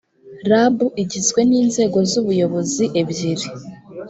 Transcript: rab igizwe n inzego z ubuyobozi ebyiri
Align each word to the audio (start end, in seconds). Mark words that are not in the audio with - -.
rab 0.51 0.75
igizwe 1.03 1.39
n 1.49 1.51
inzego 1.61 1.97
z 2.09 2.13
ubuyobozi 2.21 2.83
ebyiri 2.99 3.47